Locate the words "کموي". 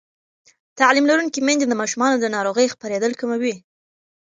3.21-3.55